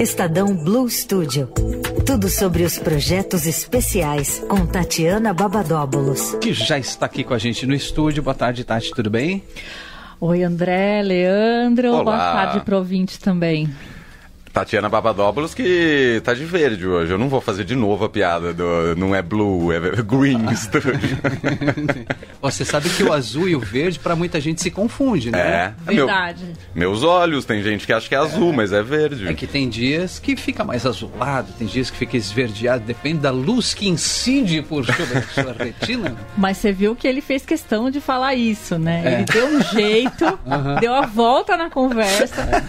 Estadão 0.00 0.54
Blue 0.54 0.88
Studio. 0.90 1.48
Tudo 2.04 2.28
sobre 2.28 2.64
os 2.64 2.78
projetos 2.78 3.46
especiais 3.46 4.40
com 4.46 4.66
Tatiana 4.66 5.32
Babadóbulos. 5.32 6.34
Que 6.34 6.52
já 6.52 6.78
está 6.78 7.06
aqui 7.06 7.24
com 7.24 7.32
a 7.32 7.38
gente 7.38 7.66
no 7.66 7.74
estúdio. 7.74 8.22
Boa 8.22 8.34
tarde, 8.34 8.62
Tati, 8.62 8.90
tudo 8.90 9.08
bem? 9.08 9.42
Oi, 10.20 10.42
André, 10.42 11.00
Leandro. 11.02 11.92
Olá. 11.92 12.04
Boa 12.04 12.16
tarde 12.16 12.60
pro 12.60 12.76
ouvinte 12.76 13.18
também. 13.18 13.70
Tatiana 14.56 14.88
Babadópolis 14.88 15.52
que 15.52 16.18
tá 16.24 16.32
de 16.32 16.46
verde 16.46 16.86
hoje. 16.86 17.12
Eu 17.12 17.18
não 17.18 17.28
vou 17.28 17.42
fazer 17.42 17.62
de 17.62 17.74
novo 17.74 18.06
a 18.06 18.08
piada 18.08 18.54
do 18.54 18.96
não 18.96 19.14
é 19.14 19.20
blue, 19.20 19.70
é 19.70 19.78
green 20.02 20.46
studio. 20.56 20.94
Você 22.40 22.64
sabe 22.64 22.88
que 22.88 23.02
o 23.02 23.12
azul 23.12 23.46
e 23.50 23.54
o 23.54 23.60
verde, 23.60 23.98
para 23.98 24.16
muita 24.16 24.40
gente, 24.40 24.62
se 24.62 24.70
confunde, 24.70 25.30
né? 25.30 25.74
É. 25.86 25.92
Verdade. 25.92 26.44
Meu- 26.74 26.88
meus 26.88 27.02
olhos, 27.02 27.44
tem 27.44 27.62
gente 27.62 27.84
que 27.84 27.92
acha 27.92 28.08
que 28.08 28.14
é 28.14 28.18
azul, 28.18 28.50
mas 28.50 28.72
é 28.72 28.82
verde. 28.82 29.28
É 29.28 29.34
que 29.34 29.46
tem 29.46 29.68
dias 29.68 30.18
que 30.18 30.34
fica 30.36 30.64
mais 30.64 30.86
azulado, 30.86 31.52
tem 31.58 31.66
dias 31.66 31.90
que 31.90 31.98
fica 31.98 32.16
esverdeado, 32.16 32.82
depende 32.86 33.18
da 33.18 33.30
luz 33.30 33.74
que 33.74 33.86
incide 33.86 34.62
por 34.62 34.86
sobre 34.86 35.18
a 35.18 35.22
sua 35.22 35.52
retina. 35.58 36.16
Mas 36.34 36.56
você 36.56 36.72
viu 36.72 36.96
que 36.96 37.06
ele 37.06 37.20
fez 37.20 37.44
questão 37.44 37.90
de 37.90 38.00
falar 38.00 38.34
isso, 38.34 38.78
né? 38.78 39.02
É. 39.04 39.14
Ele 39.16 39.24
deu 39.24 39.46
um 39.48 39.62
jeito, 39.64 40.38
deu 40.80 40.94
a 40.94 41.02
volta 41.04 41.58
na 41.58 41.68
conversa 41.68 42.62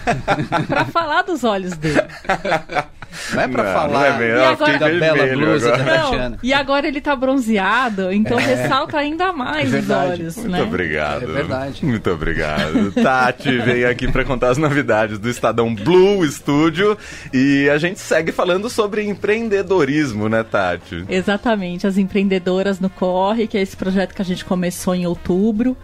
pra 0.66 0.84
falar 0.84 1.22
dos 1.22 1.44
olhos 1.44 1.77
dele. 1.78 2.02
Não 3.32 3.42
é 3.42 3.48
pra 3.48 3.64
Não, 3.64 3.72
falar 3.72 3.88
não 3.88 4.04
é 4.04 4.18
mesmo, 4.18 4.38
eu 4.44 4.56
da 4.56 4.66
fiquei 4.86 5.00
bela 5.00 5.26
blusa 5.26 5.74
agora. 5.74 5.84
da 5.84 5.96
Não, 5.96 6.10
Tatiana. 6.10 6.38
e 6.42 6.52
agora 6.52 6.86
ele 6.86 7.00
tá 7.00 7.16
bronzeado, 7.16 8.12
então 8.12 8.36
ressalta 8.36 8.98
ainda 8.98 9.32
mais 9.32 9.72
É 9.72 9.78
os 9.78 9.90
olhos, 9.90 10.36
Muito 10.36 10.50
né? 10.50 10.62
obrigado. 10.62 11.22
É 11.24 11.26
verdade. 11.26 11.84
Muito 11.86 12.10
obrigado. 12.10 12.92
Tati 12.92 13.58
veio 13.58 13.90
aqui 13.90 14.12
para 14.12 14.24
contar 14.24 14.50
as 14.50 14.58
novidades 14.58 15.18
do 15.18 15.28
Estadão 15.28 15.74
Blue 15.74 16.22
Studio 16.30 16.96
e 17.32 17.68
a 17.70 17.78
gente 17.78 17.98
segue 17.98 18.30
falando 18.30 18.68
sobre 18.68 19.02
empreendedorismo, 19.08 20.28
né, 20.28 20.42
Tati? 20.44 21.04
Exatamente, 21.08 21.86
as 21.86 21.96
empreendedoras 21.96 22.78
no 22.78 22.90
Corre, 22.90 23.46
que 23.46 23.56
é 23.56 23.62
esse 23.62 23.76
projeto 23.76 24.14
que 24.14 24.22
a 24.22 24.24
gente 24.24 24.44
começou 24.44 24.94
em 24.94 25.06
outubro. 25.06 25.76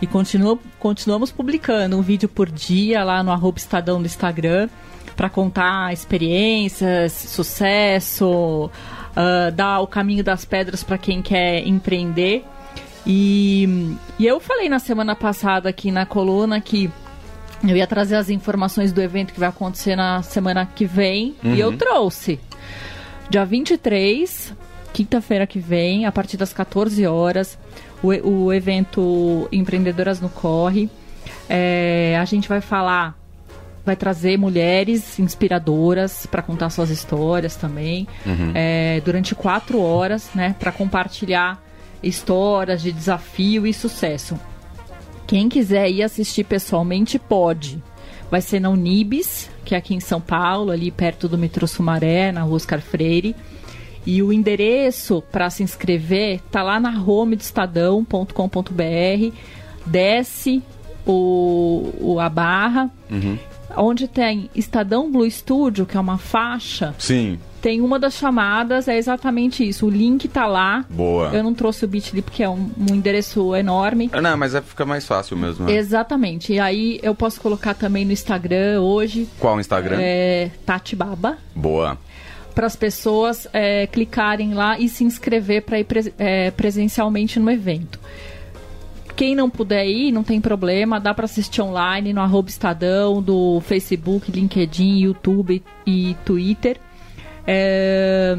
E 0.00 0.06
continua, 0.06 0.58
continuamos 0.78 1.32
publicando 1.32 1.96
um 1.98 2.02
vídeo 2.02 2.28
por 2.28 2.50
dia 2.50 3.02
lá 3.02 3.22
no 3.22 3.32
arroba 3.32 3.56
Estadão 3.58 3.98
do 3.98 4.04
Instagram 4.06 4.68
para 5.16 5.30
contar 5.30 5.92
experiências, 5.92 7.12
sucesso, 7.12 8.70
ah, 9.16 9.50
dar 9.50 9.80
o 9.80 9.86
caminho 9.86 10.22
das 10.22 10.44
pedras 10.44 10.84
para 10.84 10.98
quem 10.98 11.22
quer 11.22 11.66
empreender. 11.66 12.44
E, 13.06 13.96
e 14.18 14.26
eu 14.26 14.38
falei 14.38 14.68
na 14.68 14.78
semana 14.78 15.16
passada 15.16 15.68
aqui 15.70 15.90
na 15.90 16.04
coluna 16.04 16.60
que 16.60 16.90
eu 17.66 17.76
ia 17.76 17.86
trazer 17.86 18.16
as 18.16 18.28
informações 18.28 18.92
do 18.92 19.00
evento 19.00 19.32
que 19.32 19.40
vai 19.40 19.48
acontecer 19.48 19.96
na 19.96 20.22
semana 20.22 20.66
que 20.66 20.84
vem 20.84 21.34
e 21.42 21.58
eu 21.58 21.76
trouxe. 21.78 22.38
Dia 23.30 23.44
23, 23.44 24.52
quinta-feira 24.92 25.46
que 25.46 25.58
vem, 25.58 26.04
a 26.04 26.12
partir 26.12 26.36
das 26.36 26.52
14 26.52 27.06
horas, 27.06 27.58
o, 28.02 28.08
o 28.28 28.52
evento 28.52 29.48
Empreendedoras 29.50 30.20
no 30.20 30.28
Corre. 30.28 30.90
É, 31.48 32.16
a 32.20 32.24
gente 32.24 32.48
vai 32.48 32.60
falar, 32.60 33.16
vai 33.86 33.96
trazer 33.96 34.36
mulheres 34.36 35.18
inspiradoras 35.18 36.26
para 36.26 36.42
contar 36.42 36.68
suas 36.70 36.90
histórias 36.90 37.56
também, 37.56 38.06
é, 38.54 39.00
durante 39.04 39.34
quatro 39.34 39.80
horas, 39.80 40.28
né, 40.34 40.54
para 40.58 40.70
compartilhar 40.72 41.62
histórias 42.02 42.82
de 42.82 42.92
desafio 42.92 43.66
e 43.66 43.72
sucesso. 43.72 44.38
Quem 45.26 45.48
quiser 45.48 45.88
ir 45.90 46.02
assistir 46.02 46.44
pessoalmente 46.44 47.18
pode. 47.18 47.82
Vai 48.30 48.40
ser 48.40 48.60
na 48.60 48.68
Unibis, 48.70 49.48
que 49.64 49.74
é 49.74 49.78
aqui 49.78 49.94
em 49.94 50.00
São 50.00 50.20
Paulo, 50.20 50.70
ali 50.72 50.90
perto 50.90 51.28
do 51.28 51.38
metrô 51.38 51.66
Sumaré, 51.66 52.32
na 52.32 52.42
rua 52.42 52.56
Oscar 52.56 52.80
Freire. 52.80 53.34
E 54.04 54.22
o 54.22 54.32
endereço 54.32 55.22
para 55.32 55.48
se 55.50 55.62
inscrever 55.62 56.40
tá 56.50 56.62
lá 56.62 56.78
na 56.78 56.90
home 57.02 57.34
do 57.36 57.40
estadão.com.br. 57.42 59.36
Desce 59.84 60.62
o, 61.06 61.92
o- 62.00 62.20
a 62.20 62.28
barra. 62.28 62.90
Onde 63.76 64.06
tem 64.06 64.48
Estadão 64.54 65.10
Blue 65.10 65.28
Studio, 65.30 65.86
que 65.86 65.96
é 65.96 66.00
uma 66.00 66.18
faixa, 66.18 66.94
Sim, 66.98 67.38
tem 67.60 67.80
uma 67.80 67.98
das 67.98 68.14
chamadas, 68.14 68.86
é 68.88 68.96
exatamente 68.96 69.66
isso. 69.68 69.86
O 69.86 69.90
link 69.90 70.28
tá 70.28 70.46
lá. 70.46 70.84
boa. 70.88 71.30
Eu 71.34 71.42
não 71.42 71.52
trouxe 71.52 71.84
o 71.84 71.88
Bitly 71.88 72.22
porque 72.22 72.42
é 72.42 72.48
um, 72.48 72.70
um 72.78 72.94
endereço 72.94 73.54
enorme. 73.56 74.08
Ah, 74.12 74.20
Não, 74.22 74.36
mas 74.36 74.54
é, 74.54 74.62
fica 74.62 74.84
mais 74.86 75.04
fácil 75.06 75.36
mesmo. 75.36 75.66
né? 75.66 75.74
Exatamente. 75.74 76.52
E 76.52 76.60
aí 76.60 77.00
eu 77.02 77.14
posso 77.14 77.40
colocar 77.40 77.74
também 77.74 78.04
no 78.04 78.12
Instagram 78.12 78.80
hoje, 78.80 79.28
Qual 79.40 79.56
o 79.56 79.60
Instagram? 79.60 79.96
é, 80.00 80.50
Tati 80.64 80.94
Baba, 80.94 81.36
Boa. 81.54 81.98
para 82.54 82.66
as 82.66 82.76
pessoas 82.76 83.48
é, 83.52 83.86
clicarem 83.88 84.54
lá 84.54 84.78
e 84.78 84.88
se 84.88 85.02
inscrever 85.04 85.62
para 85.62 85.80
ir 85.80 85.84
pres- 85.84 86.12
é, 86.18 86.50
presencialmente 86.52 87.38
no 87.40 87.50
evento. 87.50 87.98
Quem 89.16 89.34
não 89.34 89.48
puder 89.48 89.86
ir, 89.86 90.12
não 90.12 90.22
tem 90.22 90.40
problema, 90.40 91.00
dá 91.00 91.14
para 91.14 91.24
assistir 91.24 91.62
online 91.62 92.12
no 92.12 92.20
arroba 92.20 92.50
Estadão, 92.50 93.22
do 93.22 93.60
Facebook, 93.62 94.30
LinkedIn, 94.30 94.98
YouTube 94.98 95.62
e 95.86 96.14
Twitter. 96.24 96.76
É, 97.46 98.36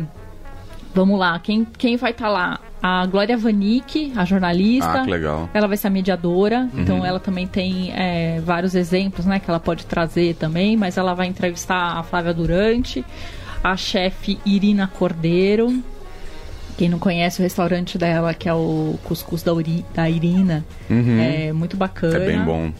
Vamos 0.98 1.20
lá, 1.20 1.38
quem, 1.38 1.64
quem 1.78 1.96
vai 1.96 2.10
estar 2.10 2.28
lá? 2.28 2.60
A 2.82 3.06
Glória 3.06 3.38
Vanik, 3.38 4.12
a 4.16 4.26
jornalista. 4.26 5.02
Ah, 5.02 5.04
que 5.04 5.12
legal. 5.12 5.48
Ela 5.54 5.68
vai 5.68 5.78
ser 5.78 5.88
a 5.88 5.90
mediadora, 5.92 6.68
então 6.74 7.06
ela 7.06 7.20
também 7.20 7.46
tem 7.46 7.92
é, 7.94 8.42
vários 8.42 8.74
exemplos, 8.74 9.24
né, 9.24 9.40
que 9.40 9.48
ela 9.48 9.60
pode 9.60 9.86
trazer 9.86 10.34
também, 10.38 10.76
mas 10.76 10.98
ela 10.98 11.14
vai 11.14 11.28
entrevistar 11.28 12.00
a 12.00 12.02
Flávia 12.02 12.34
Durante, 12.34 13.06
a 13.64 13.78
chefe 13.78 14.40
Irina 14.44 14.88
Cordeiro. 14.88 15.84
Quem 16.78 16.88
não 16.90 17.00
conhece 17.00 17.40
o 17.40 17.44
restaurante 17.44 17.98
dela, 17.98 18.34
que 18.34 18.48
é 18.48 18.54
o 18.54 19.00
Cuscuz 19.04 19.42
da, 19.42 19.54
Uri- 19.54 19.84
da 19.96 20.08
Irina, 20.10 20.64
é 21.20 21.52
muito 21.52 21.76
bacana. 21.76 22.18
É 22.24 22.28
bem 22.28 22.44
bom. 22.46 22.72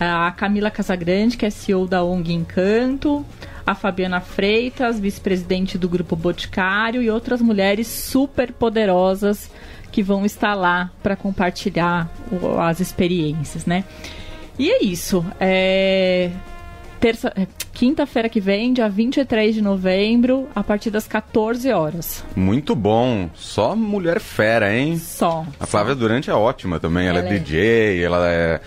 A 0.00 0.32
Camila 0.32 0.70
Casagrande, 0.70 1.36
que 1.36 1.46
é 1.46 1.50
CEO 1.50 1.86
da 1.86 2.02
ONG 2.02 2.32
Encanto. 2.32 3.24
A 3.64 3.76
Fabiana 3.76 4.20
Freitas, 4.20 4.98
vice-presidente 4.98 5.78
do 5.78 5.88
Grupo 5.88 6.16
Boticário. 6.16 7.00
E 7.00 7.08
outras 7.08 7.40
mulheres 7.40 7.86
super 7.86 8.52
poderosas 8.52 9.48
que 9.92 10.02
vão 10.02 10.24
estar 10.26 10.54
lá 10.54 10.90
para 11.00 11.14
compartilhar 11.14 12.10
as 12.60 12.80
experiências, 12.80 13.66
né? 13.66 13.84
E 14.58 14.68
é 14.68 14.82
isso. 14.82 15.24
É... 15.38 16.30
Terça... 17.02 17.32
é, 17.36 17.48
Quinta-feira 17.72 18.28
que 18.28 18.38
vem, 18.40 18.72
dia 18.72 18.88
23 18.88 19.56
de 19.56 19.60
novembro, 19.60 20.46
a 20.54 20.62
partir 20.62 20.88
das 20.88 21.08
14 21.08 21.68
horas. 21.72 22.24
Muito 22.36 22.76
bom. 22.76 23.28
Só 23.34 23.74
mulher 23.74 24.20
fera, 24.20 24.72
hein? 24.72 24.96
Só. 24.98 25.44
A 25.58 25.66
Flávia 25.66 25.96
Durante 25.96 26.30
é 26.30 26.34
ótima 26.34 26.78
também. 26.78 27.08
Ela, 27.08 27.18
Ela 27.18 27.28
é 27.28 27.34
é- 27.34 27.38
DJ, 27.40 28.04
ela 28.04 28.28
é 28.30 28.60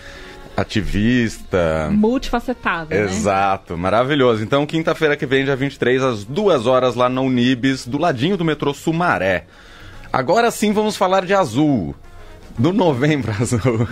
ativista. 0.54 1.88
Multifacetada. 1.90 2.94
né? 2.94 3.04
Exato, 3.04 3.76
maravilhoso. 3.78 4.42
Então, 4.42 4.66
quinta-feira 4.66 5.16
que 5.16 5.24
vem, 5.24 5.44
dia 5.46 5.56
23, 5.56 6.02
às 6.02 6.24
duas 6.24 6.66
horas, 6.66 6.94
lá 6.94 7.08
na 7.08 7.22
Unibis, 7.22 7.86
do 7.86 7.96
ladinho 7.96 8.36
do 8.36 8.44
metrô 8.44 8.74
Sumaré. 8.74 9.46
Agora 10.12 10.50
sim 10.50 10.72
vamos 10.72 10.94
falar 10.94 11.24
de 11.24 11.32
azul. 11.32 11.94
Do 12.58 12.70
novembro 12.72 13.32
azul. 13.40 13.88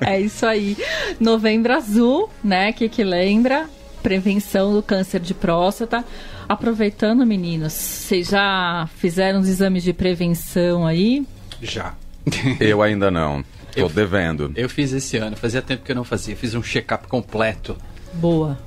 É 0.00 0.18
isso 0.20 0.46
aí. 0.46 0.76
Novembro 1.20 1.74
Azul, 1.74 2.30
né? 2.44 2.72
Que 2.72 2.88
que 2.88 3.02
lembra? 3.04 3.68
Prevenção 4.02 4.72
do 4.74 4.82
câncer 4.82 5.20
de 5.20 5.32
próstata. 5.34 6.04
Aproveitando, 6.48 7.24
meninos, 7.24 7.72
vocês 7.72 8.28
já 8.28 8.88
fizeram 8.96 9.40
os 9.40 9.48
exames 9.48 9.82
de 9.82 9.92
prevenção 9.92 10.86
aí? 10.86 11.24
Já. 11.62 11.94
Eu 12.60 12.82
ainda 12.82 13.10
não. 13.10 13.42
Tô 13.74 13.80
Eu- 13.80 13.88
devendo. 13.88 14.52
Eu 14.54 14.68
fiz 14.68 14.92
esse 14.92 15.16
ano, 15.16 15.36
fazia 15.36 15.62
tempo 15.62 15.82
que 15.84 15.90
eu 15.92 15.96
não 15.96 16.04
fazia. 16.04 16.36
Fiz 16.36 16.54
um 16.54 16.62
check-up 16.62 17.06
completo. 17.08 17.76
Boa. 18.12 18.58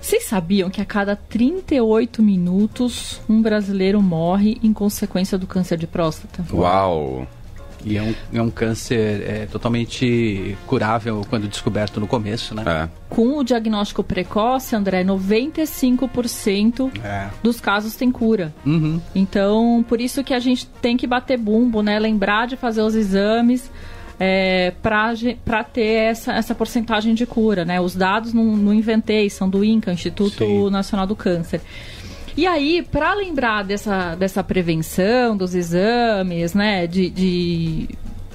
Vocês 0.00 0.24
sabiam 0.24 0.70
que 0.70 0.80
a 0.80 0.84
cada 0.84 1.14
38 1.16 2.22
minutos 2.22 3.20
um 3.28 3.40
brasileiro 3.42 4.00
morre 4.02 4.58
em 4.62 4.72
consequência 4.72 5.36
do 5.38 5.46
câncer 5.46 5.76
de 5.78 5.86
próstata? 5.86 6.44
Uau! 6.52 7.26
E 7.84 7.96
é 7.96 8.02
um, 8.02 8.14
é 8.32 8.42
um 8.42 8.50
câncer 8.50 9.22
é, 9.28 9.46
totalmente 9.46 10.56
curável 10.66 11.24
quando 11.28 11.46
descoberto 11.48 12.00
no 12.00 12.06
começo, 12.06 12.54
né? 12.54 12.62
É. 12.66 12.88
Com 13.08 13.38
o 13.38 13.44
diagnóstico 13.44 14.02
precoce, 14.02 14.74
André, 14.74 15.04
95% 15.04 16.90
É. 17.02 17.28
dos 17.42 17.60
casos 17.60 17.94
tem 17.94 18.10
cura. 18.10 18.54
Uhum. 18.64 19.00
Então, 19.14 19.84
por 19.88 20.00
isso 20.00 20.24
que 20.24 20.34
a 20.34 20.40
gente 20.40 20.66
tem 20.66 20.96
que 20.96 21.06
bater 21.06 21.38
bumbo, 21.38 21.82
né? 21.82 21.98
Lembrar 21.98 22.46
de 22.46 22.56
fazer 22.56 22.82
os 22.82 22.94
exames 22.94 23.70
é, 24.18 24.72
para 24.82 25.64
ter 25.64 26.10
essa, 26.10 26.32
essa 26.32 26.54
porcentagem 26.54 27.14
de 27.14 27.26
cura, 27.26 27.64
né? 27.64 27.80
Os 27.80 27.94
dados 27.94 28.32
não, 28.32 28.44
não 28.56 28.72
inventei, 28.72 29.28
são 29.28 29.48
do 29.48 29.64
INCA, 29.64 29.92
Instituto 29.92 30.44
Sim. 30.44 30.70
Nacional 30.70 31.06
do 31.06 31.16
Câncer. 31.16 31.60
E 32.36 32.46
aí, 32.46 32.82
para 32.82 33.14
lembrar 33.14 33.62
dessa, 33.62 34.16
dessa 34.16 34.42
prevenção, 34.42 35.36
dos 35.36 35.54
exames, 35.54 36.52
né? 36.52 36.86
De, 36.86 37.08
de 37.08 37.88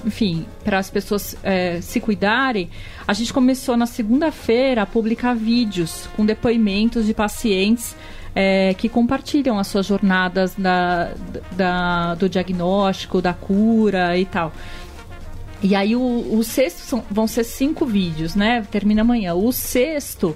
enfim, 0.04 0.46
para 0.64 0.78
as 0.78 0.88
pessoas 0.88 1.36
é, 1.42 1.80
se 1.82 2.00
cuidarem, 2.00 2.70
a 3.06 3.12
gente 3.12 3.32
começou 3.32 3.76
na 3.76 3.86
segunda-feira 3.86 4.82
a 4.82 4.86
publicar 4.86 5.34
vídeos 5.34 6.08
com 6.16 6.24
depoimentos 6.24 7.04
de 7.04 7.12
pacientes 7.12 7.94
é, 8.34 8.74
que 8.74 8.88
compartilham 8.88 9.58
as 9.58 9.66
suas 9.66 9.86
jornadas 9.86 10.54
da, 10.56 11.12
da, 11.52 12.14
do 12.14 12.28
diagnóstico, 12.28 13.20
da 13.20 13.34
cura 13.34 14.16
e 14.16 14.24
tal. 14.24 14.52
E 15.62 15.74
aí 15.74 15.94
o, 15.94 16.38
o 16.38 16.42
sexto 16.42 16.78
são, 16.78 17.04
vão 17.10 17.26
ser 17.26 17.44
cinco 17.44 17.84
vídeos, 17.84 18.34
né? 18.34 18.66
Termina 18.70 19.02
amanhã. 19.02 19.34
O 19.34 19.52
sexto 19.52 20.34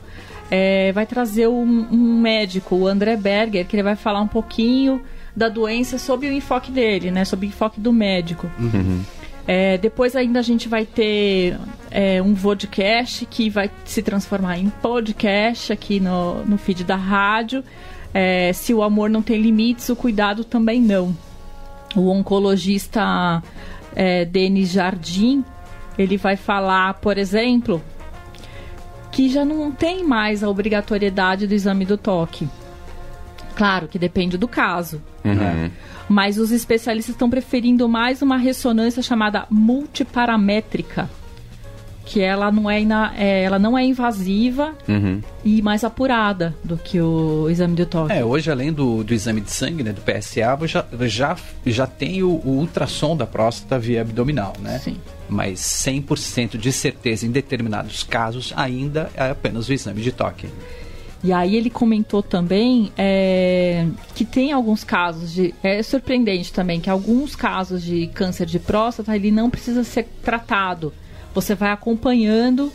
é, 0.57 0.93
vai 0.93 1.05
trazer 1.05 1.49
um, 1.49 1.89
um, 1.91 2.21
médico, 2.21 2.77
o 2.77 2.87
André 2.87 3.17
Berger, 3.17 3.67
que 3.67 3.75
ele 3.75 3.83
vai 3.83 3.97
falar 3.97 4.21
um 4.21 4.29
pouquinho 4.29 5.03
da 5.35 5.49
doença 5.49 5.99
sob 5.99 6.29
o 6.29 6.33
enfoque 6.33 6.71
dele, 6.71 7.11
né? 7.11 7.25
Sob 7.25 7.45
o 7.45 7.49
enfoque 7.49 7.81
do 7.81 7.93
médico. 7.93 8.49
Uhum. 8.57 9.03
É, 9.49 9.77
depois 9.79 10.15
ainda 10.15 10.39
a 10.39 10.43
gente 10.43 10.69
vai 10.69 10.87
ter 10.87 11.59
é, 11.91 12.23
um 12.23 12.35
vodcast 12.35 13.27
que 13.27 13.51
vai 13.51 13.69
se 13.85 14.01
transformar 14.01 14.57
em 14.57 14.71
podcast 14.71 15.73
aqui 15.73 15.99
no, 15.99 16.45
no 16.45 16.57
feed 16.57 16.85
da 16.85 16.95
rádio. 16.95 17.65
É, 18.15 18.53
se 18.53 18.73
o 18.73 18.81
amor 18.81 19.11
não 19.11 19.23
tem 19.23 19.43
limites, 19.43 19.89
o 19.89 19.97
cuidado 19.97 20.45
também 20.45 20.81
não. 20.81 21.17
O 21.97 22.11
oncologista 22.11 23.43
é, 23.97 24.25
Denis 24.25 24.71
Jardim, 24.71 25.45
ele 25.99 26.17
vai 26.17 26.37
falar, 26.37 26.95
por 26.95 27.19
exemplo, 27.19 27.83
que 29.15 29.29
já 29.29 29.45
não 29.45 29.71
tem 29.71 30.03
mais 30.03 30.43
a 30.43 30.49
obrigatoriedade 30.49 31.47
do 31.47 31.55
exame 31.55 31.85
do 31.85 31.97
toque. 31.97 32.49
Claro 33.55 33.87
que 33.87 33.97
depende 33.97 34.37
do 34.37 34.49
caso. 34.49 35.01
Uhum. 35.25 35.35
Né? 35.35 35.71
Mas 36.09 36.37
os 36.37 36.51
especialistas 36.51 37.15
estão 37.15 37.31
preferindo 37.31 37.89
mais 37.89 38.23
uma 38.23 38.37
ressonância 38.37 39.01
chamada 39.01 39.47
multiparamétrica. 39.49 41.09
Que 42.05 42.21
ela 42.21 42.53
não 42.53 42.71
é, 42.71 42.81
ina, 42.81 43.15
é 43.17 43.43
ela 43.43 43.59
não 43.59 43.77
é 43.77 43.85
invasiva 43.85 44.75
uhum. 44.89 45.21
e 45.45 45.63
mais 45.63 45.85
apurada 45.85 46.55
do 46.63 46.77
que 46.77 47.01
o 47.01 47.49
exame 47.49 47.75
de 47.75 47.87
toque. 47.87 48.13
É, 48.13 48.25
hoje 48.25 48.51
além 48.51 48.73
do, 48.73 49.03
do 49.03 49.15
exame 49.15 49.41
de 49.41 49.51
sangue, 49.51 49.83
né, 49.83 49.93
do 49.93 50.03
PSA, 50.03 50.59
já, 50.67 50.85
já, 51.07 51.37
já 51.65 51.87
tem 51.87 52.23
o, 52.23 52.41
o 52.45 52.59
ultrassom 52.59 53.17
da 53.17 53.27
próstata 53.27 53.79
via 53.79 54.03
abdominal, 54.03 54.53
né? 54.61 54.79
Sim 54.79 54.97
mas 55.29 55.61
100% 55.61 56.57
de 56.59 56.71
certeza 56.71 57.27
em 57.27 57.31
determinados 57.31 58.03
casos 58.03 58.53
ainda 58.55 59.11
é 59.15 59.31
apenas 59.31 59.69
o 59.69 59.73
exame 59.73 60.03
de 60.03 60.13
toque. 60.13 60.49
E 61.25 61.33
aí 61.33 61.57
ele 61.57 61.71
comentou 61.71 62.23
também 62.23 62.93
é, 62.99 63.87
que 64.15 64.27
tem 64.27 64.53
alguns 64.53 64.85
casos 64.85 65.33
de. 65.33 65.55
É 65.63 65.83
surpreendente 65.83 66.53
também 66.53 66.79
que 66.79 66.91
alguns 66.91 67.35
casos 67.35 67.83
de 67.83 68.09
câncer 68.09 68.45
de 68.45 68.59
próstata 68.59 69.17
ele 69.17 69.31
não 69.31 69.49
precisa 69.49 69.83
ser 69.85 70.07
tratado. 70.23 70.93
Você 71.35 71.55
vai 71.55 71.71
acompanhando 71.71 72.73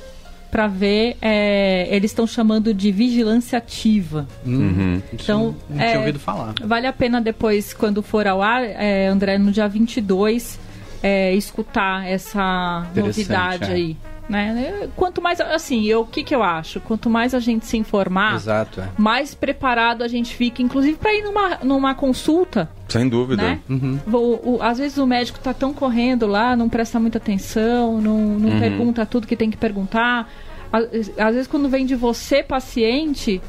para 0.51 0.67
ver. 0.67 1.17
É, 1.21 1.87
eles 1.89 2.11
estão 2.11 2.27
chamando 2.27 2.73
de 2.73 2.91
vigilância 2.91 3.57
ativa. 3.57 4.27
Uhum. 4.45 5.01
Então, 5.13 5.55
não 5.69 5.77
tinha 5.77 5.91
é, 5.91 5.97
ouvido 5.97 6.19
falar. 6.19 6.53
Vale 6.63 6.87
a 6.87 6.93
pena 6.93 7.21
depois, 7.21 7.73
quando 7.73 8.01
for 8.01 8.27
ao 8.27 8.41
ar, 8.41 8.63
é, 8.63 9.07
André, 9.07 9.37
no 9.37 9.51
dia 9.51 9.67
22, 9.67 10.59
é, 11.01 11.33
escutar 11.33 12.07
essa 12.07 12.85
novidade 12.95 13.71
é. 13.71 13.73
aí. 13.73 13.97
Né? 14.29 14.87
Quanto 14.95 15.23
mais, 15.23 15.41
assim, 15.41 15.85
eu, 15.85 16.01
o 16.01 16.05
que, 16.05 16.23
que 16.23 16.35
eu 16.35 16.43
acho? 16.43 16.79
Quanto 16.81 17.09
mais 17.09 17.33
a 17.33 17.39
gente 17.39 17.65
se 17.65 17.75
informar, 17.77 18.35
Exato, 18.35 18.79
é. 18.79 18.89
mais 18.95 19.33
preparado 19.33 20.03
a 20.03 20.07
gente 20.07 20.35
fica, 20.35 20.61
inclusive 20.61 20.97
para 20.97 21.11
ir 21.15 21.23
numa, 21.23 21.57
numa 21.63 21.95
consulta. 21.95 22.69
Sem 22.87 23.09
dúvida. 23.09 23.41
Né? 23.41 23.59
Uhum. 23.67 23.99
O, 24.13 24.57
o, 24.57 24.61
às 24.61 24.77
vezes 24.77 24.99
o 24.99 25.07
médico 25.07 25.39
tá 25.39 25.51
tão 25.51 25.73
correndo 25.73 26.27
lá, 26.27 26.55
não 26.55 26.69
presta 26.69 26.99
muita 26.99 27.17
atenção, 27.17 27.99
não, 27.99 28.19
não 28.19 28.49
uhum. 28.49 28.59
pergunta 28.59 29.03
tudo 29.03 29.25
que 29.25 29.35
tem 29.35 29.49
que 29.49 29.57
perguntar. 29.57 30.31
Às, 30.71 30.83
às 31.17 31.33
vezes, 31.33 31.47
quando 31.47 31.67
vem 31.67 31.83
de 31.83 31.95
você, 31.95 32.43
paciente, 32.43 33.41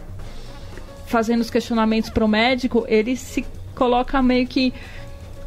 fazendo 1.04 1.42
os 1.42 1.50
questionamentos 1.50 2.08
para 2.08 2.24
o 2.24 2.28
médico, 2.28 2.86
ele 2.88 3.16
se 3.16 3.44
coloca 3.74 4.22
meio 4.22 4.46
que 4.46 4.72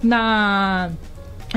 na 0.03 0.91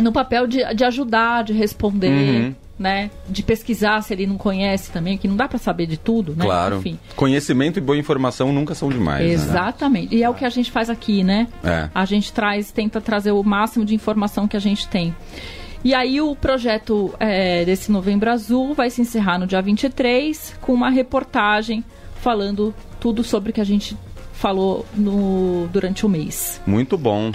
no 0.03 0.13
papel 0.13 0.47
de, 0.47 0.63
de 0.75 0.85
ajudar, 0.85 1.45
de 1.45 1.53
responder. 1.53 2.47
Uhum 2.47 2.66
né? 2.79 3.11
De 3.29 3.43
pesquisar 3.43 4.03
se 4.03 4.13
ele 4.13 4.27
não 4.27 4.37
conhece 4.37 4.91
também, 4.91 5.17
que 5.17 5.27
não 5.27 5.37
dá 5.37 5.49
para 5.49 5.59
saber 5.59 5.87
de 5.87 5.97
tudo, 5.97 6.35
né? 6.37 6.45
Claro. 6.45 6.79
Enfim. 6.79 6.99
Conhecimento 7.15 7.79
e 7.79 7.83
boa 7.83 7.97
informação 7.97 8.53
nunca 8.53 8.75
são 8.75 8.89
demais. 8.89 9.27
Né? 9.27 9.33
Exatamente. 9.33 10.15
Né? 10.15 10.21
E 10.21 10.23
é 10.23 10.29
o 10.29 10.35
que 10.35 10.45
a 10.45 10.51
gente 10.51 10.71
faz 10.71 10.91
aqui, 10.91 11.25
né? 11.25 11.49
É. 11.65 11.89
A 11.95 12.05
gente 12.05 12.33
traz, 12.33 12.71
tenta 12.71 13.01
trazer 13.01 13.33
o 13.33 13.43
máximo 13.43 13.85
de 13.85 13.95
informação 13.95 14.47
que 14.47 14.57
a 14.57 14.61
gente 14.61 14.87
tem. 14.89 15.15
E 15.85 15.95
aí 15.95 16.21
o 16.21 16.35
projeto 16.35 17.15
é, 17.21 17.65
desse 17.65 17.93
Novembro 17.93 18.31
Azul 18.31 18.75
vai 18.75 18.91
se 18.91 19.01
encerrar 19.01 19.39
no 19.39 19.47
dia 19.47 19.63
23 19.63 20.57
com 20.61 20.73
uma 20.73 20.91
reportagem 20.91 21.85
falando 22.21 22.75
tudo 22.99 23.23
sobre 23.23 23.51
o 23.51 23.53
que 23.53 23.61
a 23.61 23.65
gente 23.65 23.97
falou 24.33 24.85
no, 24.95 25.69
durante 25.73 26.05
o 26.05 26.09
mês. 26.09 26.61
Muito 26.67 26.99
bom. 26.99 27.33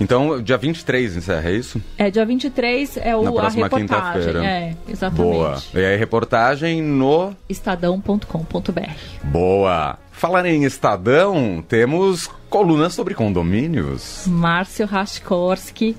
Então, 0.00 0.42
dia 0.42 0.56
23 0.56 1.16
encerra, 1.16 1.50
é 1.50 1.54
isso? 1.54 1.80
É, 1.96 2.10
dia 2.10 2.24
23 2.24 2.96
é 2.96 3.16
o, 3.16 3.22
Na 3.22 3.32
próxima 3.32 3.66
a 3.66 3.68
reportagem. 3.68 4.46
É, 4.46 4.76
exatamente. 4.88 5.32
Boa. 5.32 5.62
E 5.72 5.78
aí, 5.78 5.96
reportagem 5.96 6.82
no... 6.82 7.34
Estadão.com.br. 7.48 8.90
Boa. 9.24 9.98
Falar 10.10 10.46
em 10.46 10.64
Estadão, 10.64 11.62
temos 11.68 12.28
colunas 12.48 12.94
sobre 12.94 13.14
condomínios. 13.14 14.24
Márcio 14.26 14.86
Raskorski, 14.86 15.96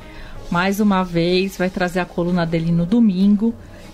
mais 0.50 0.80
uma 0.80 1.04
vez, 1.04 1.58
vai 1.58 1.70
trazer 1.70 2.00
a 2.00 2.06
coluna 2.06 2.46
dele 2.46 2.72
no 2.72 2.86
domingo. 2.86 3.54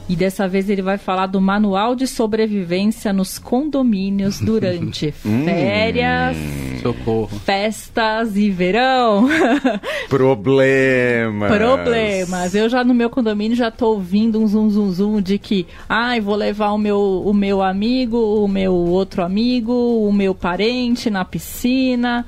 E 0.10 0.16
dessa 0.16 0.48
vez 0.48 0.70
ele 0.70 0.82
vai 0.82 0.98
falar 0.98 1.28
do 1.28 1.40
manual 1.40 1.96
de 1.96 2.06
sobrevivência 2.06 3.14
nos 3.14 3.40
condomínios 3.40 4.40
durante 4.44 5.14
hum. 5.26 5.46
férias, 5.46 6.36
Socorro. 6.82 7.30
festas 7.46 8.36
e 8.36 8.50
verão. 8.50 9.28
Problemas. 10.10 11.56
Problemas. 11.56 12.56
Eu 12.56 12.70
já 12.70 12.84
no 12.84 12.94
meu 12.94 13.10
condomínio 13.10 13.56
já 13.56 13.70
tô 13.70 13.94
ouvindo 13.94 14.40
um 14.40 14.48
zum 14.48 14.70
zum 14.70 14.92
zum 14.92 15.22
de 15.22 15.38
que, 15.38 15.68
ai, 15.88 16.20
ah, 16.20 16.22
vou 16.22 16.36
levar 16.36 16.72
o 16.72 16.78
meu, 16.78 17.00
o 17.26 17.34
meu 17.34 17.62
amigo, 17.62 18.18
o 18.18 18.48
meu 18.48 18.74
outro 18.74 19.24
amigo, 19.24 19.74
o 19.74 20.12
meu 20.12 20.34
parente 20.34 21.10
na 21.10 21.24
piscina 21.24 22.26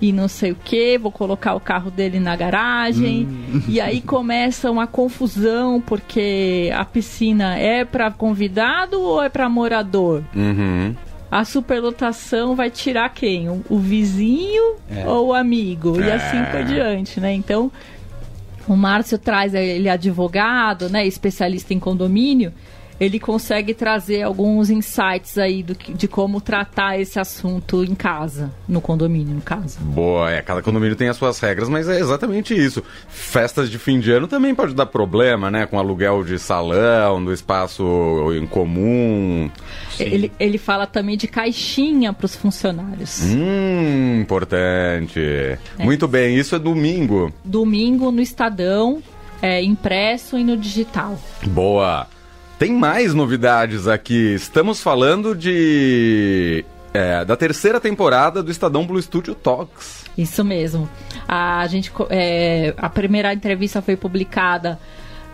e 0.00 0.12
não 0.12 0.28
sei 0.28 0.52
o 0.52 0.56
que, 0.56 0.98
vou 0.98 1.10
colocar 1.10 1.54
o 1.54 1.60
carro 1.60 1.90
dele 1.90 2.20
na 2.20 2.36
garagem. 2.36 3.26
Hum. 3.26 3.62
E 3.68 3.80
aí 3.80 4.00
começa 4.00 4.70
uma 4.70 4.86
confusão, 4.86 5.80
porque 5.80 6.70
a 6.74 6.84
piscina 6.84 7.56
é 7.56 7.84
para 7.84 8.10
convidado 8.10 9.00
ou 9.00 9.22
é 9.22 9.28
para 9.28 9.48
morador? 9.48 10.22
Uhum. 10.34 10.94
A 11.30 11.44
superlotação 11.44 12.54
vai 12.54 12.70
tirar 12.70 13.08
quem? 13.08 13.48
O, 13.48 13.64
o 13.68 13.78
vizinho 13.78 14.76
é. 14.88 15.06
ou 15.06 15.28
o 15.28 15.34
amigo? 15.34 16.00
E 16.00 16.10
assim 16.10 16.42
por 16.50 16.60
é. 16.60 16.62
diante, 16.62 17.20
né? 17.20 17.32
Então, 17.32 17.70
o 18.68 18.76
Márcio 18.76 19.18
traz, 19.18 19.54
ele 19.54 19.88
é 19.88 19.92
advogado, 19.92 20.88
né, 20.88 21.06
especialista 21.06 21.72
em 21.72 21.78
condomínio, 21.78 22.52
ele 22.98 23.20
consegue 23.20 23.74
trazer 23.74 24.22
alguns 24.22 24.70
insights 24.70 25.36
aí 25.38 25.62
do, 25.62 25.74
de 25.74 26.08
como 26.08 26.40
tratar 26.40 26.98
esse 26.98 27.18
assunto 27.18 27.84
em 27.84 27.94
casa, 27.94 28.50
no 28.68 28.80
condomínio, 28.80 29.34
no 29.34 29.40
caso. 29.40 29.78
Boa, 29.80 30.30
é, 30.30 30.42
cada 30.42 30.62
condomínio 30.62 30.96
tem 30.96 31.08
as 31.08 31.16
suas 31.16 31.38
regras, 31.38 31.68
mas 31.68 31.88
é 31.88 31.98
exatamente 31.98 32.54
isso. 32.54 32.82
Festas 33.08 33.70
de 33.70 33.78
fim 33.78 34.00
de 34.00 34.10
ano 34.12 34.26
também 34.26 34.54
pode 34.54 34.74
dar 34.74 34.86
problema, 34.86 35.50
né? 35.50 35.66
Com 35.66 35.78
aluguel 35.78 36.24
de 36.24 36.38
salão, 36.38 37.22
do 37.22 37.32
espaço 37.32 37.84
em 38.34 38.46
comum. 38.46 39.50
Ele, 39.98 40.32
ele 40.38 40.58
fala 40.58 40.86
também 40.86 41.16
de 41.16 41.26
caixinha 41.26 42.12
para 42.12 42.26
os 42.26 42.34
funcionários. 42.34 43.20
Hum, 43.22 44.20
importante. 44.20 45.20
É. 45.20 45.58
Muito 45.78 46.08
bem, 46.08 46.36
isso 46.36 46.54
é 46.54 46.58
domingo. 46.58 47.32
Domingo 47.44 48.10
no 48.10 48.20
Estadão, 48.20 49.02
é, 49.42 49.62
impresso 49.62 50.38
e 50.38 50.44
no 50.44 50.56
digital. 50.56 51.18
Boa. 51.46 52.06
Tem 52.58 52.72
mais 52.72 53.12
novidades 53.12 53.86
aqui. 53.86 54.34
Estamos 54.34 54.80
falando 54.80 55.34
de. 55.34 56.64
É, 56.94 57.22
da 57.26 57.36
terceira 57.36 57.78
temporada 57.78 58.42
do 58.42 58.50
Estadão 58.50 58.86
Blue 58.86 59.00
Studio 59.00 59.34
Talks. 59.34 60.06
Isso 60.16 60.42
mesmo. 60.42 60.88
A, 61.28 61.66
gente, 61.66 61.92
é, 62.08 62.72
a 62.78 62.88
primeira 62.88 63.34
entrevista 63.34 63.82
foi 63.82 63.96
publicada 63.96 64.78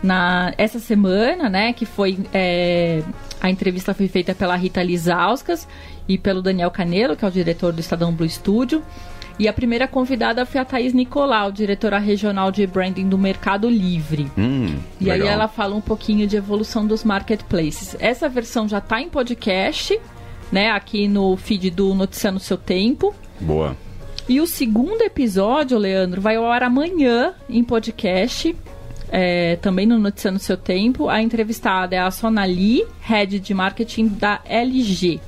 na, 0.02 0.52
essa 0.58 0.80
semana, 0.80 1.48
né? 1.48 1.72
Que 1.72 1.86
foi. 1.86 2.18
É, 2.34 3.02
a 3.40 3.48
entrevista 3.48 3.94
foi 3.94 4.08
feita 4.08 4.34
pela 4.34 4.56
Rita 4.56 4.82
Lizauskas 4.82 5.68
e 6.08 6.18
pelo 6.18 6.42
Daniel 6.42 6.72
Canelo, 6.72 7.14
que 7.14 7.24
é 7.24 7.28
o 7.28 7.30
diretor 7.30 7.72
do 7.72 7.80
Estadão 7.80 8.12
Blue 8.12 8.28
Studio. 8.28 8.82
E 9.42 9.48
a 9.48 9.52
primeira 9.52 9.88
convidada 9.88 10.46
foi 10.46 10.60
a 10.60 10.64
Thaís 10.64 10.92
Nicolau, 10.94 11.50
diretora 11.50 11.98
regional 11.98 12.52
de 12.52 12.64
branding 12.64 13.08
do 13.08 13.18
Mercado 13.18 13.68
Livre. 13.68 14.30
Hum, 14.38 14.76
e 15.00 15.06
legal. 15.06 15.26
aí 15.26 15.34
ela 15.34 15.48
fala 15.48 15.74
um 15.74 15.80
pouquinho 15.80 16.28
de 16.28 16.36
evolução 16.36 16.86
dos 16.86 17.02
marketplaces. 17.02 17.96
Essa 17.98 18.28
versão 18.28 18.68
já 18.68 18.78
está 18.78 19.00
em 19.00 19.08
podcast, 19.08 19.98
né? 20.52 20.70
Aqui 20.70 21.08
no 21.08 21.36
feed 21.36 21.70
do 21.70 21.92
Notícia 21.92 22.30
no 22.30 22.38
Seu 22.38 22.56
Tempo. 22.56 23.12
Boa. 23.40 23.76
E 24.28 24.40
o 24.40 24.46
segundo 24.46 25.02
episódio, 25.02 25.76
Leandro, 25.76 26.20
vai 26.20 26.36
ao 26.36 26.46
ar 26.46 26.62
amanhã 26.62 27.34
em 27.50 27.64
podcast. 27.64 28.54
é, 29.10 29.56
também 29.56 29.86
no 29.86 29.98
Noticiando 29.98 30.38
Seu 30.38 30.56
Tempo. 30.56 31.08
A 31.08 31.20
entrevistada 31.20 31.96
é 31.96 31.98
a 31.98 32.12
Sonali, 32.12 32.86
head 33.00 33.40
de 33.40 33.52
marketing 33.52 34.06
da 34.06 34.40
LG. 34.44 35.20